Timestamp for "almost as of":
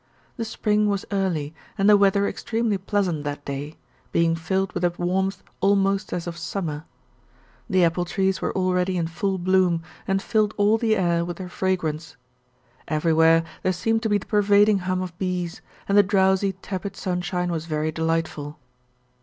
5.59-6.39